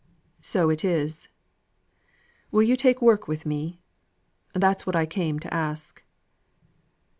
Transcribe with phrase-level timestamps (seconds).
[0.41, 1.29] "So it is.
[2.49, 3.83] Will you take work with me?
[4.51, 6.01] That's what I came to ask."